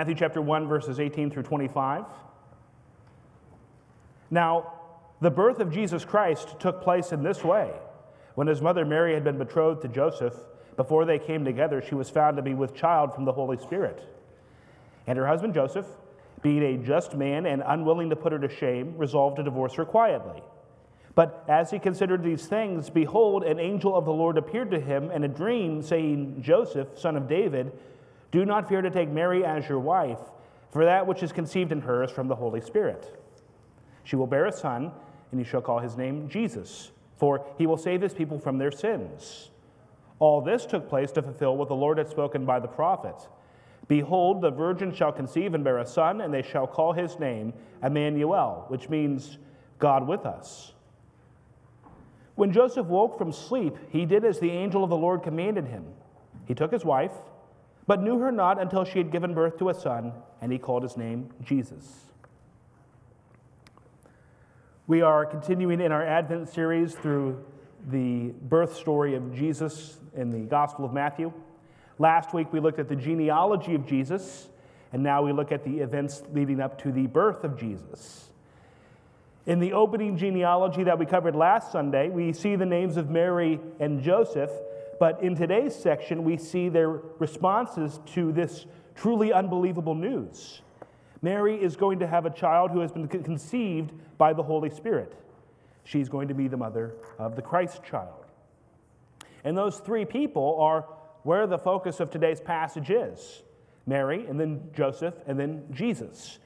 [0.00, 2.06] Matthew chapter 1, verses 18 through 25.
[4.30, 4.72] Now,
[5.20, 7.70] the birth of Jesus Christ took place in this way.
[8.34, 10.32] When his mother Mary had been betrothed to Joseph,
[10.78, 14.02] before they came together, she was found to be with child from the Holy Spirit.
[15.06, 15.84] And her husband Joseph,
[16.40, 19.84] being a just man and unwilling to put her to shame, resolved to divorce her
[19.84, 20.42] quietly.
[21.14, 25.10] But as he considered these things, behold, an angel of the Lord appeared to him
[25.10, 27.72] in a dream, saying, Joseph, son of David,
[28.30, 30.20] do not fear to take Mary as your wife,
[30.70, 33.18] for that which is conceived in her is from the Holy Spirit.
[34.04, 34.92] She will bear a son,
[35.30, 38.70] and you shall call his name Jesus, for he will save his people from their
[38.70, 39.50] sins.
[40.18, 43.16] All this took place to fulfill what the Lord had spoken by the prophet.
[43.88, 47.52] Behold, the virgin shall conceive and bear a son, and they shall call his name
[47.82, 49.38] Emmanuel, which means
[49.78, 50.74] God with us.
[52.36, 55.84] When Joseph woke from sleep, he did as the angel of the Lord commanded him.
[56.46, 57.12] He took his wife,
[57.90, 60.84] but knew her not until she had given birth to a son, and he called
[60.84, 62.04] his name Jesus.
[64.86, 67.44] We are continuing in our Advent series through
[67.88, 71.32] the birth story of Jesus in the Gospel of Matthew.
[71.98, 74.48] Last week we looked at the genealogy of Jesus,
[74.92, 78.30] and now we look at the events leading up to the birth of Jesus.
[79.46, 83.58] In the opening genealogy that we covered last Sunday, we see the names of Mary
[83.80, 84.52] and Joseph,
[85.00, 90.60] but in today's section, we see their responses to this truly unbelievable news.
[91.22, 95.14] Mary is going to have a child who has been conceived by the Holy Spirit.
[95.84, 98.26] She's going to be the mother of the Christ child.
[99.42, 100.86] And those three people are
[101.22, 103.42] where the focus of today's passage is
[103.86, 106.38] Mary, and then Joseph, and then Jesus.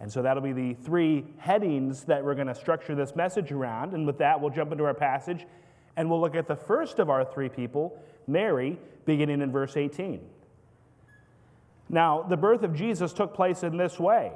[0.00, 3.92] And so that'll be the three headings that we're going to structure this message around.
[3.92, 5.44] And with that, we'll jump into our passage
[6.00, 10.22] and we'll look at the first of our three people, Mary, beginning in verse 18.
[11.90, 14.32] Now, the birth of Jesus took place in this way.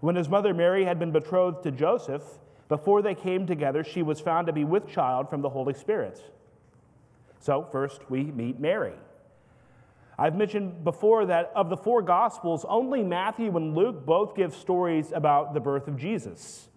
[0.00, 2.22] When his mother Mary had been betrothed to Joseph,
[2.68, 6.22] before they came together, she was found to be with child from the Holy Spirit.
[7.40, 8.92] So, first we meet Mary.
[10.18, 15.10] I've mentioned before that of the four Gospels, only Matthew and Luke both give stories
[15.10, 16.68] about the birth of Jesus.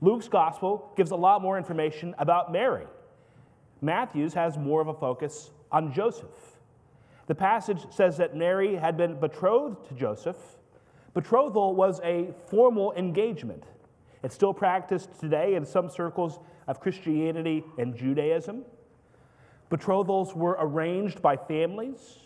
[0.00, 2.86] Luke's Gospel gives a lot more information about Mary.
[3.84, 6.58] Matthew's has more of a focus on Joseph.
[7.26, 10.36] The passage says that Mary had been betrothed to Joseph.
[11.14, 13.64] Betrothal was a formal engagement.
[14.22, 18.64] It's still practiced today in some circles of Christianity and Judaism.
[19.70, 22.20] Betrothals were arranged by families.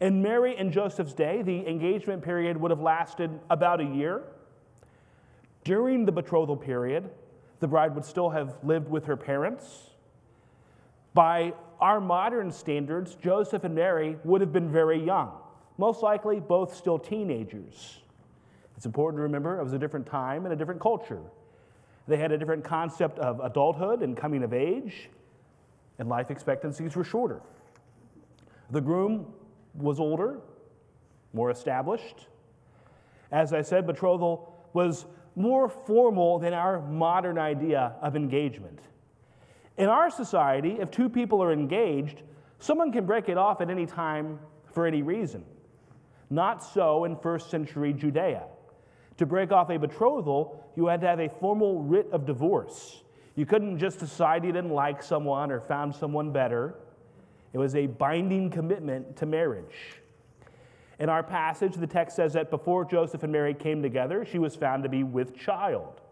[0.00, 4.22] In Mary and Joseph's day, the engagement period would have lasted about a year.
[5.64, 7.10] During the betrothal period,
[7.58, 9.89] the bride would still have lived with her parents.
[11.14, 15.32] By our modern standards, Joseph and Mary would have been very young,
[15.78, 18.00] most likely both still teenagers.
[18.76, 21.20] It's important to remember it was a different time and a different culture.
[22.06, 25.10] They had a different concept of adulthood and coming of age,
[25.98, 27.40] and life expectancies were shorter.
[28.70, 29.32] The groom
[29.74, 30.38] was older,
[31.32, 32.26] more established.
[33.32, 35.06] As I said, betrothal was
[35.36, 38.80] more formal than our modern idea of engagement.
[39.80, 42.20] In our society, if two people are engaged,
[42.58, 44.38] someone can break it off at any time
[44.74, 45.42] for any reason.
[46.28, 48.42] Not so in first century Judea.
[49.16, 53.04] To break off a betrothal, you had to have a formal writ of divorce.
[53.36, 56.74] You couldn't just decide you didn't like someone or found someone better.
[57.54, 60.02] It was a binding commitment to marriage.
[60.98, 64.54] In our passage, the text says that before Joseph and Mary came together, she was
[64.54, 66.02] found to be with child.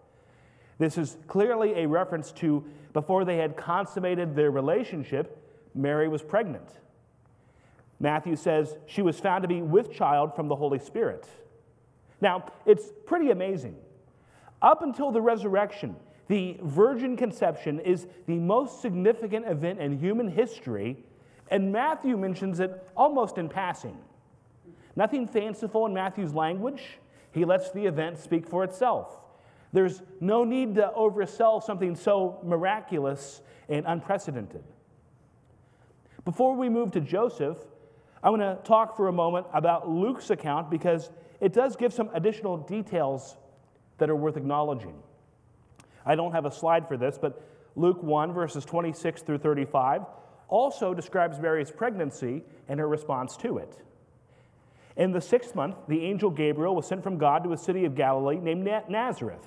[0.79, 5.45] This is clearly a reference to before they had consummated their relationship,
[5.75, 6.69] Mary was pregnant.
[8.01, 11.29] Matthew says she was found to be with child from the Holy Spirit.
[12.21, 13.77] Now, it's pretty amazing.
[14.63, 15.97] Up until the resurrection,
[16.29, 20.97] the virgin conception is the most significant event in human history,
[21.51, 23.97] and Matthew mentions it almost in passing.
[24.95, 26.83] Nothing fanciful in Matthew's language,
[27.33, 29.17] he lets the event speak for itself.
[29.73, 34.65] There's no need to oversell something so miraculous and unprecedented.
[36.25, 37.59] Before we move to Joseph,
[38.23, 41.11] I want to talk for a moment about Luke's account because
[41.41, 43.37] it does give some additional details
[43.99, 44.95] that are worth acknowledging.
[46.05, 47.43] I don't have a slide for this, but
[47.77, 50.03] Luke 1, verses 26 through 35,
[50.49, 53.77] also describes Mary's pregnancy and her response to it.
[54.97, 57.95] In the sixth month, the angel Gabriel was sent from God to a city of
[57.95, 59.47] Galilee named Nazareth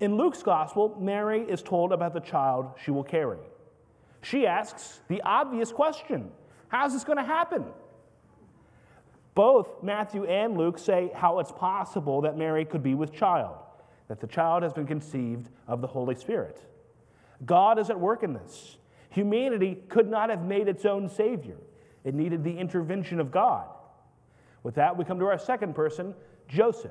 [0.00, 3.38] In Luke's gospel, Mary is told about the child she will carry.
[4.22, 6.30] She asks the obvious question
[6.68, 7.64] How's this going to happen?
[9.34, 13.56] Both Matthew and Luke say how it's possible that Mary could be with child,
[14.08, 16.60] that the child has been conceived of the Holy Spirit.
[17.46, 18.76] God is at work in this.
[19.10, 21.56] Humanity could not have made its own Savior,
[22.04, 23.68] it needed the intervention of God.
[24.62, 26.14] With that, we come to our second person,
[26.48, 26.90] Joseph.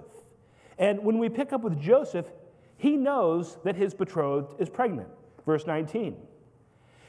[0.78, 2.28] And when we pick up with Joseph,
[2.78, 5.10] he knows that his betrothed is pregnant.
[5.46, 6.16] Verse 19.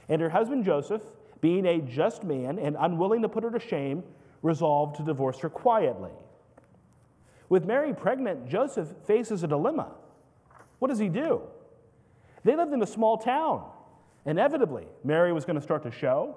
[0.09, 1.03] And her husband Joseph,
[1.41, 4.03] being a just man and unwilling to put her to shame,
[4.43, 6.13] resolved to divorce her quietly.
[7.49, 9.93] With Mary pregnant, Joseph faces a dilemma.
[10.79, 11.43] What does he do?
[12.45, 13.65] They lived in a small town.
[14.25, 16.37] Inevitably, Mary was going to start to show.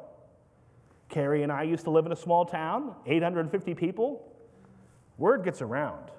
[1.09, 4.27] Carrie and I used to live in a small town, 850 people.
[5.17, 6.11] Word gets around.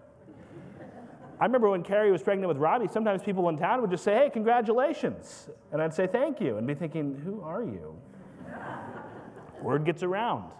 [1.43, 4.15] I remember when Carrie was pregnant with Robbie, sometimes people in town would just say,
[4.15, 5.51] Hey, congratulations.
[5.73, 6.57] And I'd say, Thank you.
[6.57, 7.99] And be thinking, Who are you?
[9.61, 10.53] Word gets around.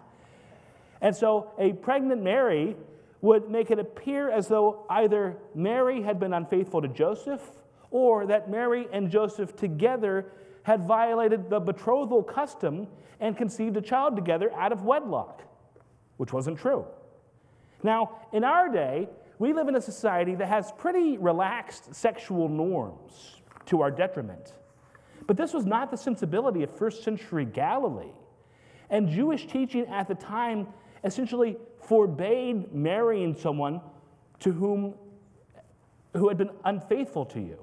[0.99, 2.75] And so a pregnant Mary
[3.21, 7.41] would make it appear as though either Mary had been unfaithful to Joseph
[7.89, 10.33] or that Mary and Joseph together
[10.63, 12.87] had violated the betrothal custom
[13.21, 15.43] and conceived a child together out of wedlock,
[16.17, 16.85] which wasn't true.
[17.83, 19.07] Now, in our day,
[19.43, 24.53] we live in a society that has pretty relaxed sexual norms to our detriment.
[25.27, 28.13] But this was not the sensibility of first century Galilee.
[28.89, 30.67] And Jewish teaching at the time
[31.03, 33.81] essentially forbade marrying someone
[34.39, 34.93] to whom
[36.13, 37.61] who had been unfaithful to you.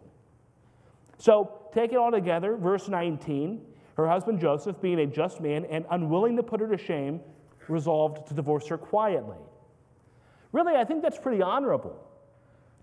[1.16, 3.58] So take it all together, verse 19.
[3.96, 7.20] Her husband Joseph, being a just man and unwilling to put her to shame,
[7.68, 9.38] resolved to divorce her quietly.
[10.52, 11.96] Really, I think that's pretty honorable.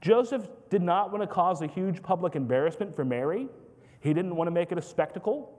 [0.02, 3.48] Joseph did not want to cause a huge public embarrassment for Mary.
[4.00, 5.54] He didn't want to make it a spectacle.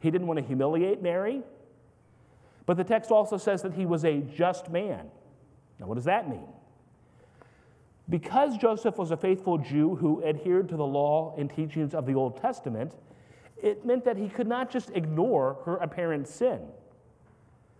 [0.00, 1.42] He didn't want to humiliate Mary.
[2.66, 5.08] But the text also says that he was a just man.
[5.78, 6.48] Now, what does that mean?
[8.08, 12.14] Because Joseph was a faithful Jew who adhered to the law and teachings of the
[12.14, 12.92] Old Testament,
[13.62, 16.60] it meant that he could not just ignore her apparent sin.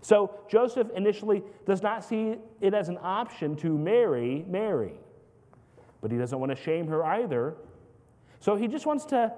[0.02, 4.94] So Joseph initially does not see it as an option to marry Mary,
[6.00, 7.54] but he doesn't want to shame her either.
[8.40, 9.32] So he just wants to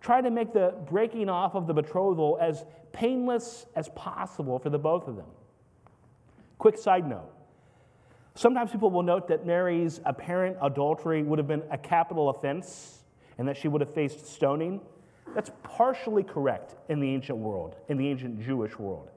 [0.00, 4.78] try to make the breaking off of the betrothal as painless as possible for the
[4.78, 5.26] both of them.
[6.58, 7.30] Quick side note.
[8.34, 13.02] Sometimes people will note that Mary's apparent adultery would have been a capital offense
[13.36, 14.80] and that she would have faced stoning.
[15.34, 19.10] That's partially correct in the ancient world, in the ancient Jewish world.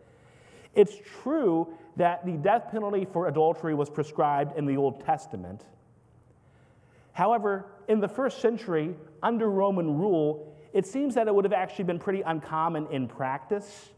[0.74, 5.66] It's true that the death penalty for adultery was prescribed in the Old Testament.
[7.14, 11.86] However, in the first century, under Roman rule, it seems that it would have actually
[11.86, 13.90] been pretty uncommon in practice.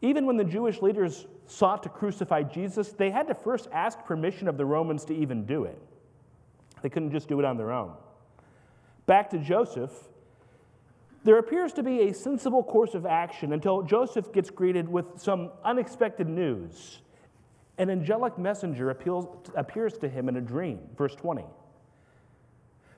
[0.00, 4.46] Even when the Jewish leaders sought to crucify Jesus, they had to first ask permission
[4.48, 5.78] of the Romans to even do it.
[6.82, 7.92] They couldn't just do it on their own.
[9.06, 9.92] Back to Joseph,
[11.24, 15.50] there appears to be a sensible course of action until Joseph gets greeted with some
[15.64, 17.00] unexpected news.
[17.78, 19.26] An angelic messenger appeals,
[19.56, 21.44] appears to him in a dream, verse 20.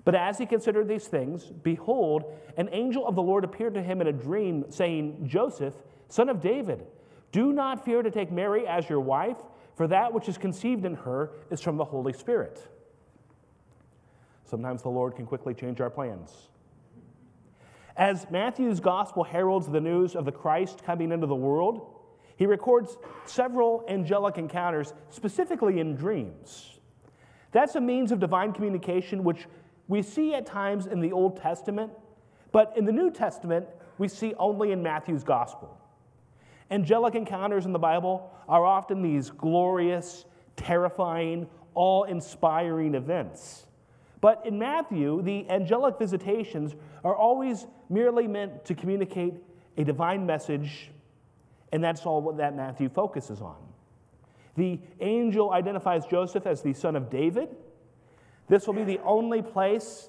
[0.05, 2.25] But as he considered these things, behold,
[2.57, 5.75] an angel of the Lord appeared to him in a dream, saying, Joseph,
[6.09, 6.85] son of David,
[7.33, 9.39] do not fear to take Mary as your wife,
[9.77, 12.69] for that which is conceived in her is from the Holy Spirit.
[14.45, 16.49] Sometimes the Lord can quickly change our plans.
[17.97, 21.95] As Matthew's gospel heralds the news of the Christ coming into the world,
[22.37, 26.79] he records several angelic encounters, specifically in dreams.
[27.53, 29.47] That's a means of divine communication which
[29.89, 31.91] we see at times in the Old Testament,
[32.53, 35.79] but in the New Testament, we see only in Matthew's gospel.
[36.71, 40.27] Angelic encounters in the Bible are often these glorious,
[40.57, 43.67] terrifying, awe inspiring events.
[44.21, 49.35] But in Matthew, the angelic visitations are always merely meant to communicate
[49.77, 50.91] a divine message,
[51.73, 53.57] and that's all that Matthew focuses on.
[54.57, 57.49] The angel identifies Joseph as the son of David.
[58.49, 60.09] This will be the only place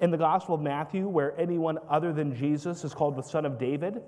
[0.00, 3.58] in the Gospel of Matthew where anyone other than Jesus is called the son of
[3.58, 4.02] David.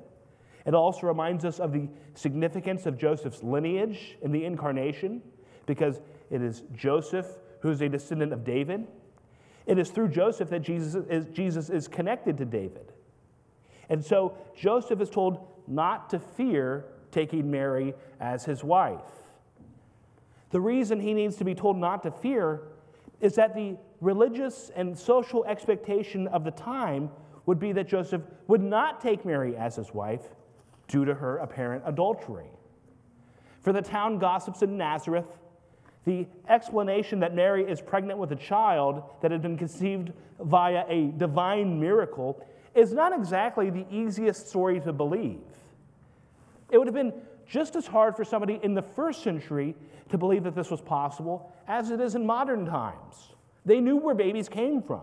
[0.65, 5.23] It also reminds us of the significance of Joseph's lineage in the incarnation,
[5.67, 7.27] because it is Joseph
[7.61, 8.87] who is a descendant of David.
[9.66, 12.92] It is through Joseph that Jesus is, Jesus is connected to David.
[13.88, 19.00] And so Joseph is told not to fear taking Mary as his wife.
[20.50, 22.62] The reason he needs to be told not to fear
[23.21, 27.11] is that the religious and social expectation of the time
[27.47, 30.23] would be that Joseph would not take Mary as his wife
[30.88, 32.50] due to her apparent adultery.
[33.61, 35.26] For the town gossips in Nazareth,
[36.04, 41.06] the explanation that Mary is pregnant with a child that had been conceived via a
[41.16, 42.44] divine miracle
[42.75, 45.40] is not exactly the easiest story to believe.
[46.70, 47.12] It would have been
[47.46, 49.75] just as hard for somebody in the first century
[50.11, 53.34] to believe that this was possible as it is in modern times.
[53.64, 55.02] They knew where babies came from.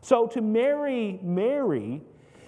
[0.00, 2.02] So to marry Mary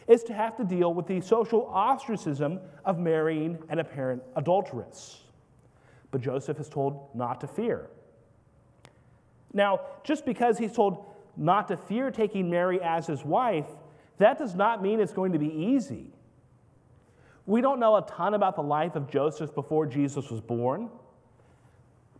[0.09, 5.21] is to have to deal with the social ostracism of marrying an apparent adulteress.
[6.13, 7.91] But Joseph is told not to fear.
[9.53, 11.05] Now, just because he's told
[11.37, 13.67] not to fear taking Mary as his wife,
[14.19, 16.07] that does not mean it's going to be easy.
[17.47, 20.91] We don't know a ton about the life of Joseph before Jesus was born,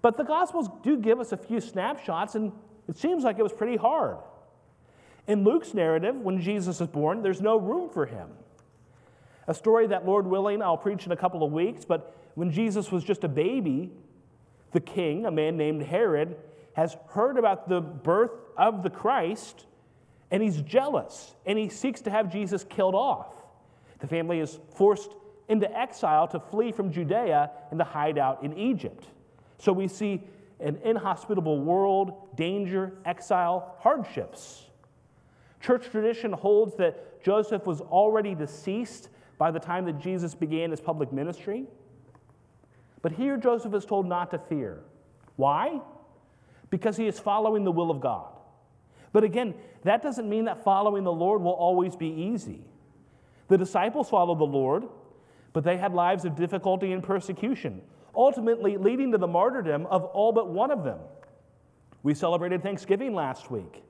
[0.01, 2.51] but the Gospels do give us a few snapshots, and
[2.89, 4.17] it seems like it was pretty hard.
[5.29, 8.29] In Luke's narrative, when Jesus is born, there's no room for him.
[9.47, 12.91] A story that, Lord willing, I'll preach in a couple of weeks, but when Jesus
[12.91, 13.91] was just a baby,
[14.73, 16.37] the king, a man named Herod,
[16.75, 19.67] has heard about the birth of the Christ,
[20.31, 23.35] and he's jealous, and he seeks to have Jesus killed off.
[24.01, 25.11] The family is forced
[25.49, 29.07] into exile to flee from Judea and to hide out in Egypt.
[29.59, 30.23] So we see
[30.61, 34.65] an inhospitable world, danger, exile, hardships.
[35.61, 40.81] Church tradition holds that Joseph was already deceased by the time that Jesus began his
[40.81, 41.67] public ministry.
[43.03, 44.81] But here Joseph is told not to fear.
[45.37, 45.81] Why?
[46.71, 48.29] Because he is following the will of God.
[49.13, 49.55] But again,
[49.85, 52.65] that doesn't mean that following the Lord will always be easy.
[53.49, 54.85] The disciples followed the Lord,
[55.53, 57.83] but they had lives of difficulty and persecution,
[58.15, 60.99] ultimately leading to the martyrdom of all but one of them.
[62.03, 63.83] We celebrated Thanksgiving last week.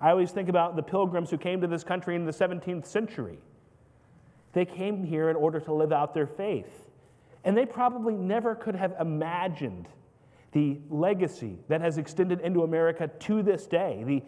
[0.00, 3.38] I always think about the pilgrims who came to this country in the 17th century.
[4.52, 6.88] They came here in order to live out their faith.
[7.44, 9.86] And they probably never could have imagined
[10.52, 14.22] the legacy that has extended into America to this day, the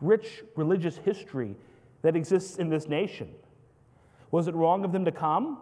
[0.00, 1.54] rich religious history
[2.02, 3.28] that exists in this nation.
[4.30, 5.58] Was it wrong of them to come?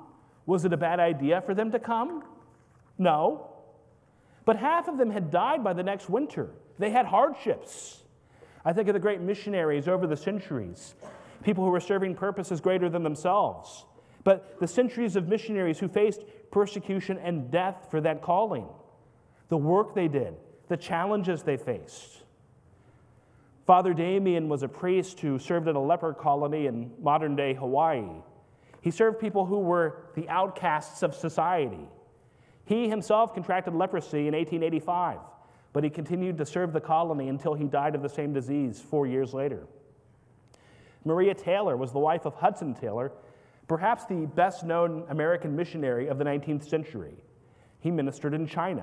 [0.46, 2.22] Was it a bad idea for them to come?
[2.98, 3.50] No.
[4.44, 6.50] But half of them had died by the next winter.
[6.78, 8.02] They had hardships.
[8.64, 10.94] I think of the great missionaries over the centuries,
[11.42, 13.84] people who were serving purposes greater than themselves.
[14.24, 18.66] But the centuries of missionaries who faced persecution and death for that calling,
[19.48, 20.34] the work they did,
[20.68, 22.22] the challenges they faced.
[23.66, 28.04] Father Damien was a priest who served in a leper colony in modern day Hawaii.
[28.80, 31.88] He served people who were the outcasts of society.
[32.64, 35.18] He himself contracted leprosy in 1885
[35.72, 39.06] but he continued to serve the colony until he died of the same disease four
[39.06, 39.66] years later.
[41.04, 43.12] Maria Taylor was the wife of Hudson Taylor,
[43.70, 47.14] perhaps the best known American missionary of the 19th century.
[47.78, 48.82] He ministered in China.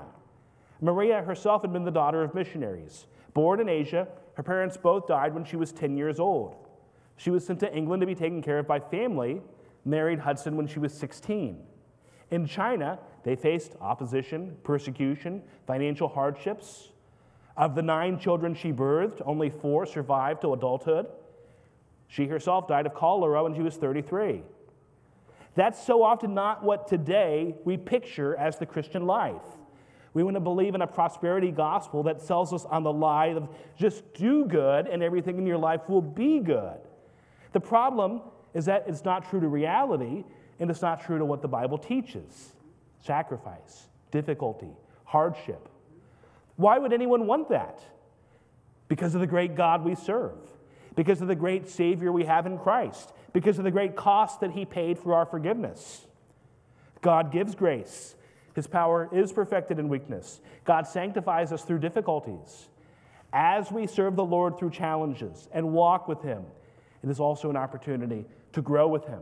[0.80, 3.06] Maria herself had been the daughter of missionaries.
[3.34, 6.56] Born in Asia, her parents both died when she was 10 years old.
[7.18, 9.42] She was sent to England to be taken care of by family,
[9.84, 11.62] married Hudson when she was 16.
[12.30, 16.92] In China, they faced opposition, persecution, financial hardships.
[17.58, 21.08] Of the nine children she birthed, only four survived to adulthood.
[22.06, 24.44] She herself died of cholera when she was 33.
[25.58, 29.42] That's so often not what today we picture as the Christian life.
[30.14, 33.48] We want to believe in a prosperity gospel that sells us on the lie of
[33.76, 36.78] just do good and everything in your life will be good.
[37.50, 38.20] The problem
[38.54, 40.22] is that it's not true to reality
[40.60, 42.52] and it's not true to what the Bible teaches
[43.00, 44.70] sacrifice, difficulty,
[45.06, 45.68] hardship.
[46.54, 47.80] Why would anyone want that?
[48.86, 50.38] Because of the great God we serve,
[50.94, 54.52] because of the great Savior we have in Christ, because of the great cost that
[54.52, 56.06] He paid for our forgiveness.
[57.00, 58.14] God gives grace.
[58.54, 60.40] His power is perfected in weakness.
[60.64, 62.68] God sanctifies us through difficulties.
[63.32, 66.44] As we serve the Lord through challenges and walk with Him,
[67.02, 69.20] it is also an opportunity to grow with Him.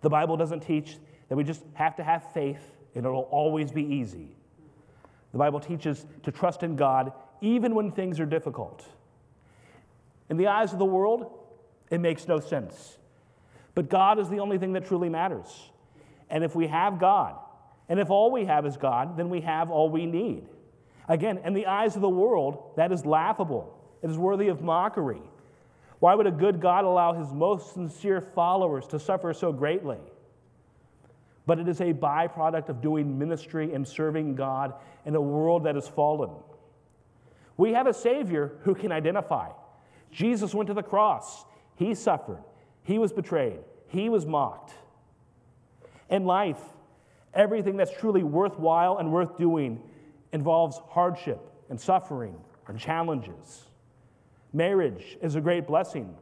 [0.00, 0.96] The Bible doesn't teach
[1.28, 2.62] that we just have to have faith
[2.94, 4.34] and it'll always be easy.
[5.32, 8.84] The Bible teaches to trust in God even when things are difficult.
[10.28, 11.39] In the eyes of the world,
[11.90, 12.98] it makes no sense.
[13.74, 15.70] But God is the only thing that truly matters.
[16.28, 17.36] And if we have God,
[17.88, 20.46] and if all we have is God, then we have all we need.
[21.08, 23.76] Again, in the eyes of the world, that is laughable.
[24.02, 25.20] It is worthy of mockery.
[25.98, 29.98] Why would a good God allow his most sincere followers to suffer so greatly?
[31.46, 35.76] But it is a byproduct of doing ministry and serving God in a world that
[35.76, 36.30] is fallen.
[37.56, 39.50] We have a Savior who can identify.
[40.12, 41.44] Jesus went to the cross,
[41.80, 42.44] he suffered,
[42.82, 44.74] he was betrayed, he was mocked.
[46.10, 46.60] In life,
[47.32, 49.80] everything that's truly worthwhile and worth doing
[50.30, 52.36] involves hardship and suffering
[52.68, 53.64] and challenges.
[54.52, 56.14] Marriage is a great blessing.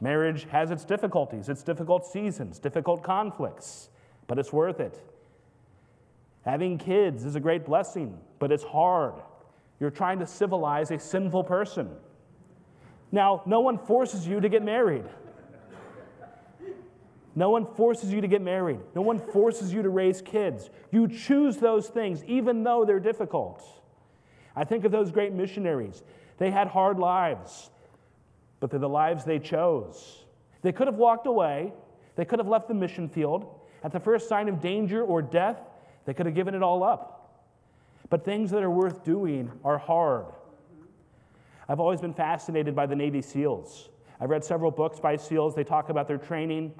[0.00, 3.88] Marriage has its difficulties, its difficult seasons, difficult conflicts,
[4.28, 5.00] but it's worth it.
[6.44, 9.14] Having kids is a great blessing, but it's hard.
[9.80, 11.90] You're trying to civilize a sinful person.
[13.12, 15.04] Now, no one forces you to get married.
[17.34, 18.80] No one forces you to get married.
[18.94, 20.70] No one forces you to raise kids.
[20.90, 23.62] You choose those things, even though they're difficult.
[24.56, 26.02] I think of those great missionaries.
[26.38, 27.70] They had hard lives,
[28.60, 30.24] but they're the lives they chose.
[30.62, 31.72] They could have walked away,
[32.16, 33.60] they could have left the mission field.
[33.84, 35.58] At the first sign of danger or death,
[36.04, 37.44] they could have given it all up.
[38.10, 40.26] But things that are worth doing are hard.
[41.68, 43.88] I've always been fascinated by the Navy SEALs.
[44.20, 45.54] I've read several books by SEALs.
[45.54, 46.72] They talk about their training.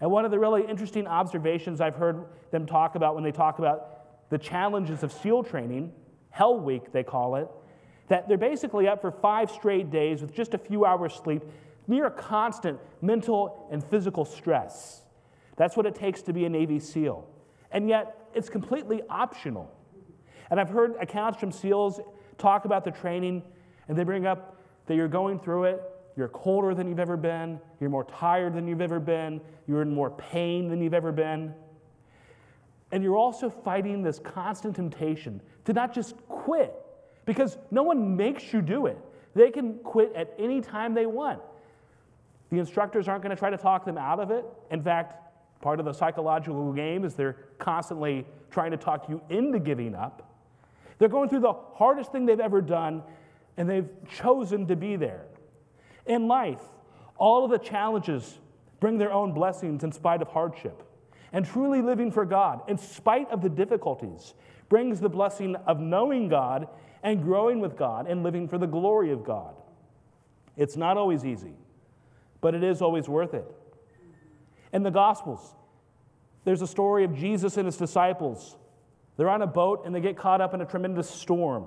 [0.00, 3.58] And one of the really interesting observations I've heard them talk about when they talk
[3.58, 5.92] about the challenges of SEAL training,
[6.30, 7.48] Hell Week, they call it,
[8.08, 11.42] that they're basically up for five straight days with just a few hours sleep,
[11.86, 15.02] near constant mental and physical stress.
[15.56, 17.28] That's what it takes to be a Navy SEAL.
[17.70, 19.70] And yet, it's completely optional.
[20.50, 22.00] And I've heard accounts from SEALs
[22.38, 23.42] talk about the training,
[23.88, 25.82] and they bring up that you're going through it,
[26.16, 29.94] you're colder than you've ever been, you're more tired than you've ever been, you're in
[29.94, 31.54] more pain than you've ever been.
[32.90, 36.74] And you're also fighting this constant temptation to not just quit,
[37.24, 38.98] because no one makes you do it.
[39.34, 41.40] They can quit at any time they want.
[42.50, 44.44] The instructors aren't going to try to talk them out of it.
[44.70, 45.14] In fact,
[45.62, 50.28] part of the psychological game is they're constantly trying to talk you into giving up.
[50.98, 53.02] They're going through the hardest thing they've ever done,
[53.56, 55.26] and they've chosen to be there.
[56.06, 56.62] In life,
[57.16, 58.38] all of the challenges
[58.80, 60.82] bring their own blessings in spite of hardship.
[61.32, 64.34] And truly living for God, in spite of the difficulties,
[64.68, 66.68] brings the blessing of knowing God
[67.02, 69.54] and growing with God and living for the glory of God.
[70.56, 71.54] It's not always easy,
[72.40, 73.46] but it is always worth it.
[74.72, 75.54] In the Gospels,
[76.44, 78.56] there's a story of Jesus and his disciples.
[79.16, 81.66] They're on a boat and they get caught up in a tremendous storm.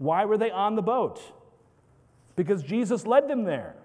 [0.00, 1.20] Why were they on the boat?
[2.34, 3.76] Because Jesus led them there.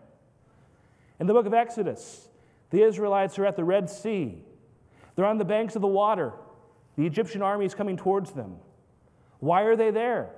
[1.19, 2.29] In the book of Exodus,
[2.69, 4.41] the Israelites are at the Red Sea.
[5.15, 6.31] They're on the banks of the water.
[6.95, 8.55] The Egyptian army is coming towards them.
[9.39, 10.29] Why are they there?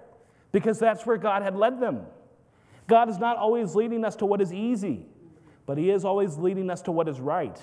[0.52, 2.08] Because that's where God had led them.
[2.88, 5.06] God is not always leading us to what is easy,
[5.68, 7.62] but He is always leading us to what is right.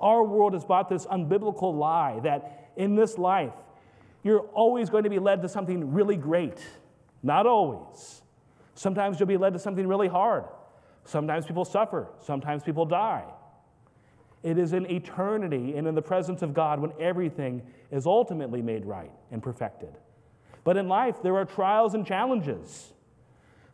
[0.00, 3.52] Our world has bought this unbiblical lie that in this life,
[4.22, 6.58] you're always going to be led to something really great.
[7.22, 8.22] Not always.
[8.74, 10.44] Sometimes you'll be led to something really hard.
[11.04, 12.08] Sometimes people suffer.
[12.20, 13.24] Sometimes people die.
[14.42, 18.84] It is in eternity and in the presence of God when everything is ultimately made
[18.84, 19.96] right and perfected.
[20.64, 22.92] But in life, there are trials and challenges.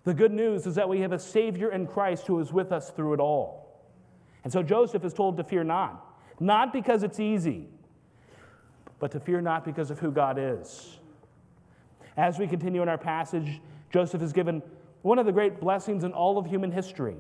[0.05, 2.91] The good news is that we have a Savior in Christ who is with us
[2.91, 3.83] through it all.
[4.45, 7.69] And so Joseph is told to fear not, not because it's easy,
[9.05, 10.97] but to fear not because of who God is.
[12.17, 13.61] As we continue in our passage,
[13.93, 14.63] Joseph is given
[15.03, 17.17] one of the great blessings in all of human history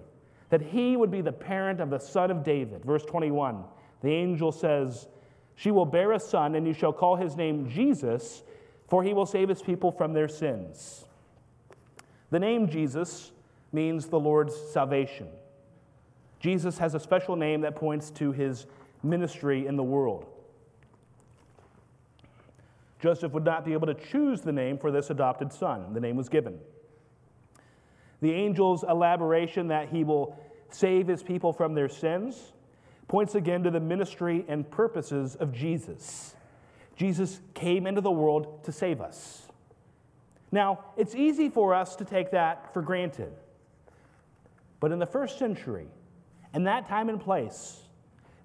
[0.48, 2.82] that he would be the parent of the son of David.
[2.86, 3.64] Verse 21,
[4.00, 5.08] the angel says,
[5.56, 8.44] She will bear a son, and you shall call his name Jesus,
[8.88, 11.04] for he will save his people from their sins.
[12.30, 13.30] The name Jesus
[13.72, 15.28] means the Lord's salvation.
[16.40, 18.64] Jesus has a special name that points to his
[19.02, 20.30] ministry in the world.
[23.04, 25.92] Joseph would not be able to choose the name for this adopted son.
[25.92, 26.58] The name was given.
[28.22, 30.34] The angel's elaboration that he will
[30.70, 32.54] save his people from their sins
[33.06, 36.34] points again to the ministry and purposes of Jesus.
[36.96, 39.48] Jesus came into the world to save us.
[40.50, 43.34] Now, it's easy for us to take that for granted.
[44.80, 45.88] But in the first century,
[46.54, 47.82] in that time and place,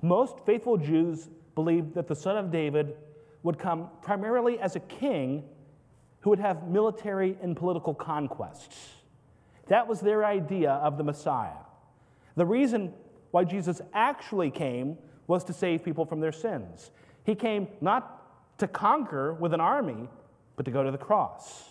[0.01, 2.97] most faithful Jews believed that the Son of David
[3.43, 5.43] would come primarily as a king
[6.21, 8.89] who would have military and political conquests.
[9.67, 11.63] That was their idea of the Messiah.
[12.35, 12.93] The reason
[13.31, 14.97] why Jesus actually came
[15.27, 16.91] was to save people from their sins.
[17.23, 20.09] He came not to conquer with an army,
[20.55, 21.69] but to go to the cross.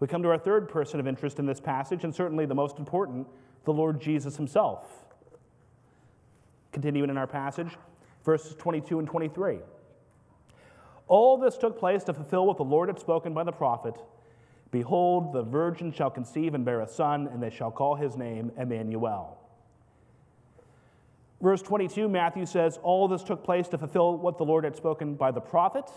[0.00, 2.78] We come to our third person of interest in this passage, and certainly the most
[2.78, 3.26] important,
[3.64, 4.84] the Lord Jesus himself.
[6.72, 7.76] Continuing in our passage,
[8.24, 9.58] verses 22 and 23.
[11.10, 13.96] All this took place to fulfill what the Lord had spoken by the prophet
[14.70, 18.52] Behold, the virgin shall conceive and bear a son, and they shall call his name
[18.56, 19.36] Emmanuel.
[21.40, 25.16] Verse 22, Matthew says, All this took place to fulfill what the Lord had spoken
[25.16, 25.90] by the prophet.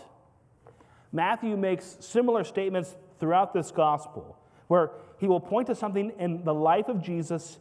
[1.12, 6.54] Matthew makes similar statements throughout this gospel, where he will point to something in the
[6.54, 7.58] life of Jesus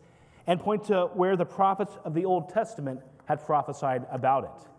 [0.47, 4.72] and point to where the prophets of the Old Testament had prophesied about it.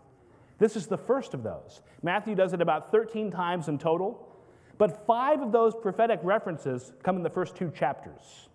[0.57, 1.81] This is the first of those.
[2.01, 4.27] Matthew does it about 13 times in total,
[4.77, 8.49] but five of those prophetic references come in the first two chapters.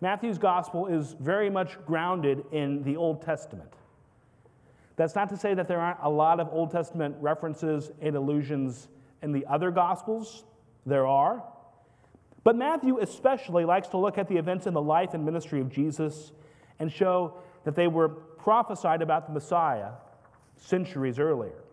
[0.00, 3.72] Matthew's gospel is very much grounded in the Old Testament.
[4.96, 8.88] That's not to say that there aren't a lot of Old Testament references and allusions
[9.22, 10.44] in the other gospels.
[10.86, 11.42] There are.
[12.42, 15.70] But Matthew especially likes to look at the events in the life and ministry of
[15.70, 16.32] Jesus
[16.78, 19.90] and show that they were prophesied about the Messiah
[20.60, 21.64] centuries earlier.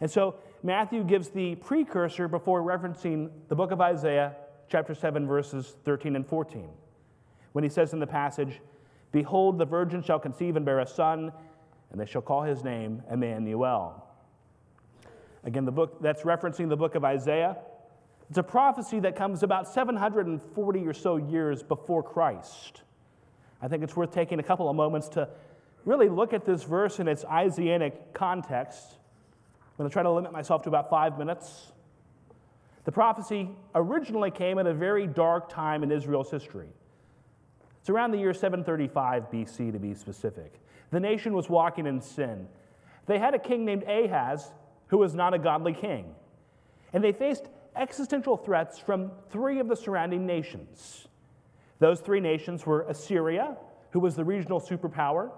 [0.00, 4.36] And so Matthew gives the precursor before referencing the book of Isaiah,
[4.68, 6.68] chapter 7, verses 13 and 14,
[7.52, 8.60] when he says in the passage,
[9.12, 11.32] Behold, the virgin shall conceive and bear a son,
[11.90, 14.06] and they shall call his name Emmanuel.
[15.44, 17.56] Again, the book that's referencing the book of Isaiah.
[18.28, 22.82] It's a prophecy that comes about 740 or so years before Christ.
[23.62, 25.28] I think it's worth taking a couple of moments to
[25.86, 28.84] really look at this verse in its Isaianic context.
[29.62, 31.72] I'm going to try to limit myself to about five minutes.
[32.84, 36.68] The prophecy originally came at a very dark time in Israel's history.
[37.80, 40.60] It's around the year 735 BC to be specific.
[40.90, 42.48] The nation was walking in sin.
[43.06, 44.50] They had a king named Ahaz
[44.88, 46.14] who was not a godly king.
[46.92, 47.44] And they faced
[47.76, 51.06] existential threats from three of the surrounding nations.
[51.78, 53.56] Those three nations were Assyria,
[53.90, 55.30] who was the regional superpower.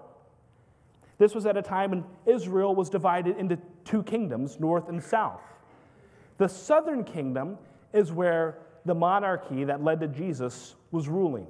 [1.19, 5.41] This was at a time when Israel was divided into two kingdoms, north and south.
[6.37, 7.57] The southern kingdom
[7.93, 11.47] is where the monarchy that led to Jesus was ruling.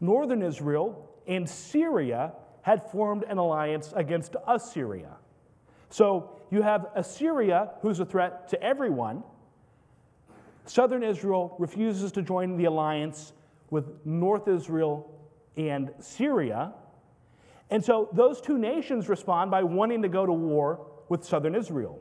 [0.00, 5.16] Northern Israel and Syria had formed an alliance against Assyria.
[5.88, 9.22] So you have Assyria, who's a threat to everyone.
[10.66, 13.32] Southern Israel refuses to join the alliance
[13.70, 15.10] with North Israel
[15.56, 16.74] and Syria.
[17.70, 22.00] And so those two nations respond by wanting to go to war with southern Israel.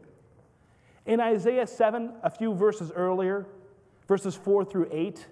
[1.06, 3.46] In Isaiah 7, a few verses earlier,
[4.08, 5.26] verses 4 through 8,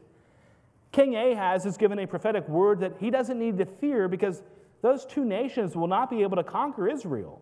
[0.91, 4.43] King Ahaz is given a prophetic word that he doesn't need to fear because
[4.81, 7.41] those two nations will not be able to conquer Israel.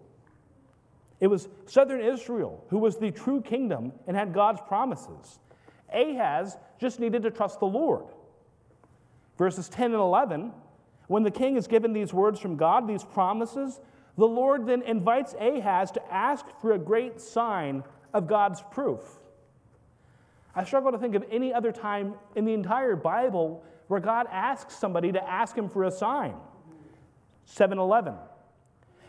[1.19, 5.39] It was southern Israel who was the true kingdom and had God's promises.
[5.93, 8.05] Ahaz just needed to trust the Lord.
[9.37, 10.51] Verses 10 and 11,
[11.11, 13.81] when the king is given these words from God, these promises,
[14.17, 19.01] the Lord then invites Ahaz to ask for a great sign of God's proof.
[20.55, 24.75] I struggle to think of any other time in the entire Bible where God asks
[24.75, 26.33] somebody to ask him for a sign.
[27.45, 28.13] 711.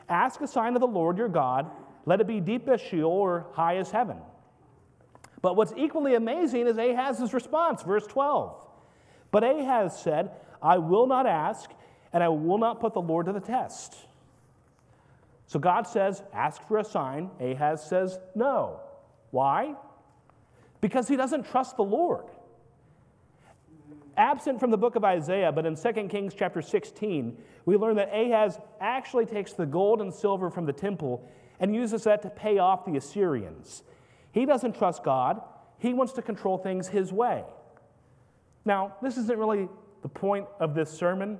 [0.08, 1.70] Ask a sign of the Lord your God
[2.04, 4.16] let it be deep as Sheol or high as heaven.
[5.40, 8.56] But what's equally amazing is Ahaz's response, verse 12.
[9.30, 11.70] But Ahaz said, I will not ask,
[12.12, 13.96] and I will not put the Lord to the test.
[15.46, 17.30] So God says, Ask for a sign.
[17.40, 18.80] Ahaz says, No.
[19.30, 19.74] Why?
[20.80, 22.24] Because he doesn't trust the Lord.
[24.16, 28.10] Absent from the book of Isaiah, but in 2 Kings chapter 16, we learn that
[28.12, 31.26] Ahaz actually takes the gold and silver from the temple
[31.60, 33.82] and uses that to pay off the Assyrians.
[34.32, 35.40] He doesn't trust God,
[35.78, 37.44] he wants to control things his way.
[38.64, 39.68] Now, this isn't really
[40.02, 41.38] the point of this sermon,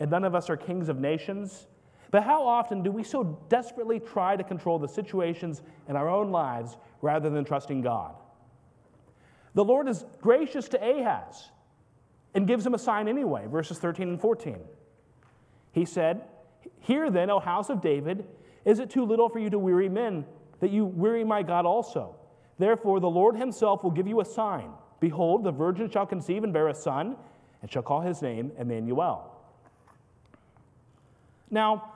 [0.00, 1.66] and none of us are kings of nations.
[2.10, 6.30] But how often do we so desperately try to control the situations in our own
[6.30, 8.14] lives rather than trusting God?
[9.54, 11.50] The Lord is gracious to Ahaz
[12.34, 14.58] and gives him a sign anyway, verses 13 and 14.
[15.72, 16.22] He said,
[16.80, 18.26] Hear then, O house of David,
[18.64, 20.24] is it too little for you to weary men,
[20.60, 22.16] that you weary my God also?
[22.58, 24.70] Therefore, the Lord himself will give you a sign.
[25.00, 27.16] Behold, the virgin shall conceive and bear a son,
[27.62, 29.37] and shall call his name Emmanuel.
[31.50, 31.92] Now,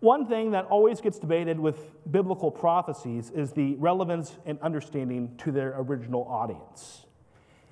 [0.00, 1.76] one thing that always gets debated with
[2.10, 7.06] biblical prophecies is the relevance and understanding to their original audience.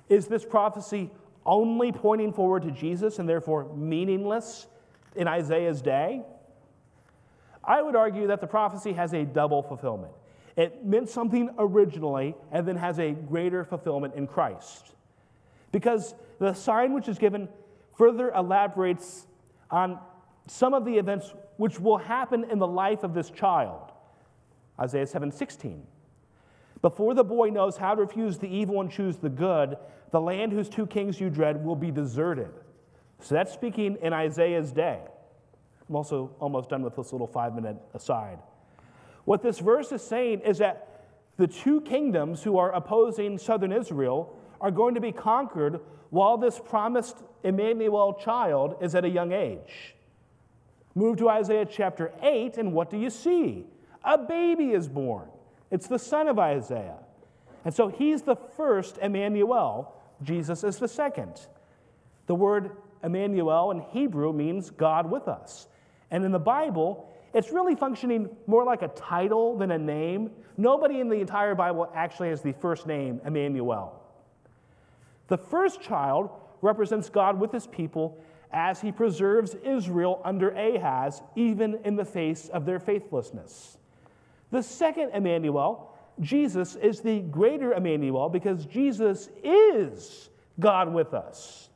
[0.09, 1.11] Is this prophecy
[1.45, 4.67] only pointing forward to Jesus and therefore meaningless
[5.15, 6.23] in Isaiah's day?
[7.63, 10.11] I would argue that the prophecy has a double fulfillment.
[10.55, 14.93] It meant something originally and then has a greater fulfillment in Christ.
[15.71, 17.49] Because the sign which is given
[17.97, 19.27] further elaborates
[19.69, 19.99] on
[20.47, 23.91] some of the events which will happen in the life of this child.
[24.79, 25.85] Isaiah 7:16.
[26.81, 29.77] Before the boy knows how to refuse the evil and choose the good,
[30.11, 32.53] the land whose two kings you dread will be deserted.
[33.19, 35.01] So that's speaking in Isaiah's day.
[35.89, 38.39] I'm also almost done with this little five minute aside.
[39.23, 41.03] What this verse is saying is that
[41.37, 45.79] the two kingdoms who are opposing southern Israel are going to be conquered
[46.11, 49.94] while this promised Emmanuel child is at a young age.
[50.95, 53.65] Move to Isaiah chapter 8, and what do you see?
[54.03, 55.27] A baby is born.
[55.69, 56.99] It's the son of Isaiah.
[57.65, 61.47] And so he's the first Emmanuel, Jesus is the second.
[62.27, 62.71] The word
[63.03, 65.67] Emmanuel in Hebrew means God with us.
[66.11, 70.31] And in the Bible, it's really functioning more like a title than a name.
[70.55, 74.01] Nobody in the entire Bible actually has the first name, Emmanuel.
[75.27, 76.29] The first child
[76.61, 82.49] represents God with his people as he preserves Israel under Ahaz, even in the face
[82.49, 83.77] of their faithlessness.
[84.51, 90.29] The second Emmanuel, Jesus, is the greater Emmanuel because Jesus is
[90.59, 91.69] God with us.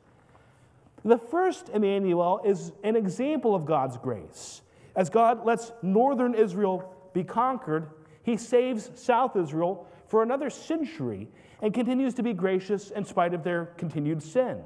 [1.04, 4.62] The first Emmanuel is an example of God's grace.
[4.96, 7.88] As God lets northern Israel be conquered,
[8.22, 11.28] he saves South Israel for another century
[11.62, 14.62] and continues to be gracious in spite of their continued sin.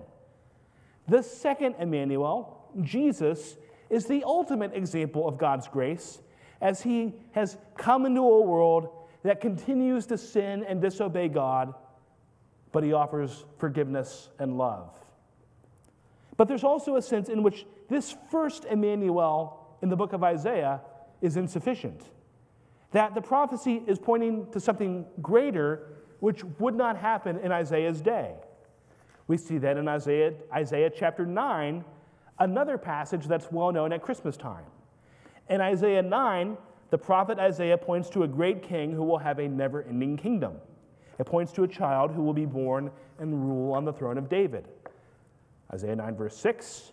[1.09, 3.57] The second Emmanuel, Jesus,
[3.91, 6.21] is the ultimate example of God's grace
[6.61, 8.89] as he has come into a world
[9.23, 11.75] that continues to sin and disobey God,
[12.73, 14.91] but he offers forgiveness and love.
[16.37, 20.81] But there's also a sense in which this first Emmanuel in the book of Isaiah
[21.21, 22.03] is insufficient.
[22.93, 25.89] That the prophecy is pointing to something greater
[26.21, 28.35] which would not happen in Isaiah's day.
[29.27, 31.85] We see that in Isaiah, Isaiah chapter 9,
[32.39, 34.65] another passage that's well known at Christmas time.
[35.49, 36.57] In Isaiah 9,
[36.91, 40.57] the prophet Isaiah points to a great king who will have a never ending kingdom.
[41.19, 44.29] It points to a child who will be born and rule on the throne of
[44.29, 44.69] David.
[45.73, 46.93] Isaiah 9, verse 6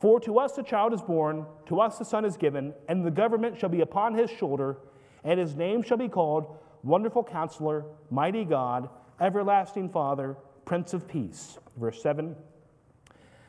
[0.00, 3.10] For to us a child is born, to us a son is given, and the
[3.10, 4.76] government shall be upon his shoulder,
[5.24, 11.58] and his name shall be called Wonderful Counselor, Mighty God, Everlasting Father Prince of Peace.
[11.76, 12.36] Verse 7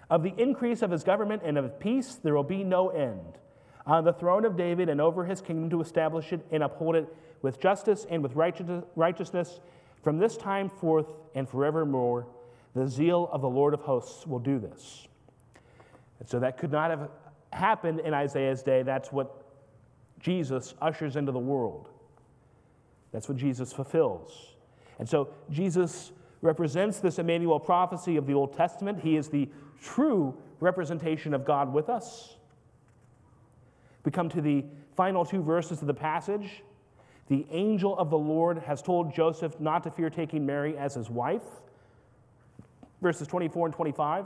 [0.09, 3.37] Of the increase of his government and of peace there will be no end.
[3.85, 7.07] On the throne of David and over his kingdom to establish it and uphold it
[7.41, 9.59] with justice and with righteousness
[10.01, 12.27] from this time forth and forevermore.
[12.75, 15.07] The zeal of the Lord of hosts will do this.
[16.19, 17.09] And so that could not have
[17.51, 18.81] happened in Isaiah's day.
[18.81, 19.43] That's what
[20.19, 21.89] Jesus ushers into the world.
[23.11, 24.55] That's what Jesus fulfills.
[24.97, 26.11] And so Jesus
[26.43, 28.99] represents this Emmanuel prophecy of the Old Testament.
[28.99, 29.49] He is the
[29.81, 32.35] true representation of God with us.
[34.03, 36.61] We come to the final two verses of the passage.
[37.29, 41.09] The angel of the Lord has told Joseph not to fear taking Mary as his
[41.09, 41.41] wife.
[43.01, 44.25] Verses 24 and 25.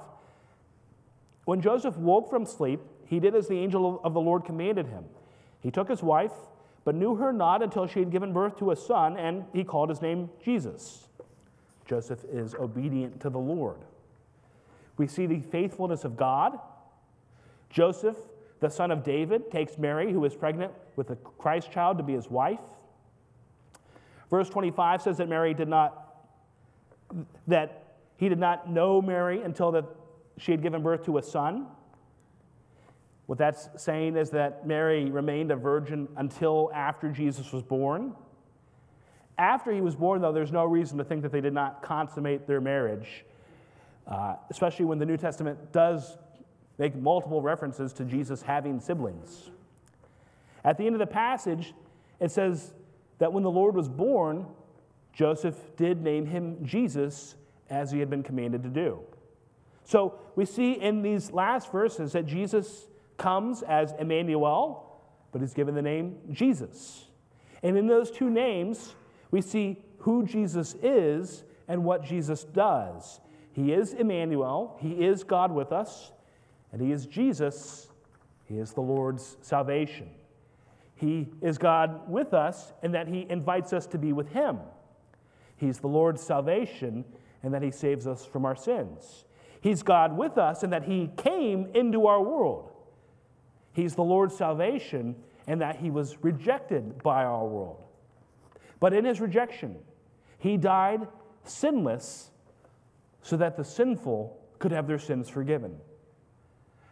[1.45, 5.05] When Joseph woke from sleep, he did as the angel of the Lord commanded him.
[5.61, 6.33] He took his wife,
[6.83, 9.89] but knew her not until she had given birth to a son, and he called
[9.89, 11.06] his name Jesus.
[11.87, 13.77] Joseph is obedient to the Lord.
[14.97, 16.59] We see the faithfulness of God.
[17.69, 18.17] Joseph,
[18.59, 22.13] the son of David, takes Mary, who is pregnant with the Christ child, to be
[22.13, 22.59] his wife.
[24.29, 26.25] Verse 25 says that Mary did not,
[27.47, 29.85] that he did not know Mary until that
[30.37, 31.67] she had given birth to a son.
[33.27, 38.15] What that's saying is that Mary remained a virgin until after Jesus was born.
[39.37, 42.47] After he was born, though, there's no reason to think that they did not consummate
[42.47, 43.25] their marriage,
[44.07, 46.17] uh, especially when the New Testament does
[46.77, 49.51] make multiple references to Jesus having siblings.
[50.63, 51.73] At the end of the passage,
[52.19, 52.73] it says
[53.19, 54.45] that when the Lord was born,
[55.13, 57.35] Joseph did name him Jesus
[57.69, 58.99] as he had been commanded to do.
[59.83, 65.75] So we see in these last verses that Jesus comes as Emmanuel, but he's given
[65.75, 67.05] the name Jesus.
[67.63, 68.95] And in those two names,
[69.31, 73.19] We see who Jesus is and what Jesus does.
[73.51, 76.11] He is Emmanuel, He is God with us,
[76.71, 77.87] and He is Jesus,
[78.45, 80.09] He is the Lord's salvation.
[80.95, 84.59] He is God with us, and that He invites us to be with Him.
[85.57, 87.03] He's the Lord's salvation,
[87.43, 89.25] and that He saves us from our sins.
[89.61, 92.71] He's God with us, and that He came into our world.
[93.73, 95.15] He's the Lord's salvation,
[95.47, 97.86] and that He was rejected by our world.
[98.79, 99.77] But in His rejection,
[100.37, 101.07] He died
[101.43, 102.31] sinless
[103.21, 105.77] so that the sinful could have their sins forgiven.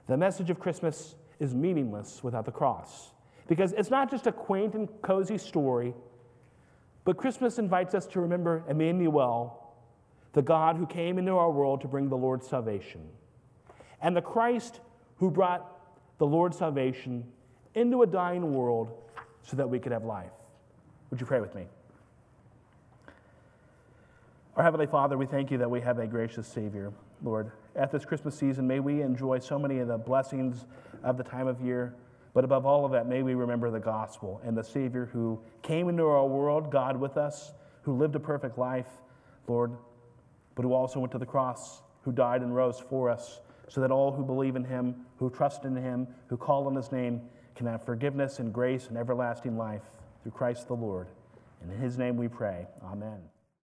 [0.08, 3.12] The message of Christmas is meaningless without the cross
[3.48, 5.94] because it's not just a quaint and cozy story,
[7.04, 9.74] but Christmas invites us to remember Emmanuel,
[10.34, 13.02] the God who came into our world to bring the Lord's salvation,
[14.02, 14.82] and the Christ
[15.18, 15.80] who brought
[16.18, 17.24] the Lord's salvation
[17.76, 18.92] into a dying world
[19.44, 20.32] so that we could have life.
[21.10, 21.68] Would you pray with me?
[24.56, 27.52] Our Heavenly Father, we thank you that we have a gracious Savior, Lord.
[27.76, 30.66] At this Christmas season, may we enjoy so many of the blessings
[31.04, 31.94] of the time of year,
[32.34, 35.90] but above all of that, may we remember the gospel and the Savior who came
[35.90, 38.88] into our world, God with us, who lived a perfect life,
[39.46, 39.76] Lord,
[40.56, 43.92] but who also went to the cross, who died and rose for us, so that
[43.92, 47.20] all who believe in Him, who trust in Him, who call on His name,
[47.56, 49.84] can have forgiveness and grace and everlasting life
[50.24, 51.08] through Christ the Lord.
[51.62, 52.68] And in His name we pray.
[52.86, 53.20] Amen.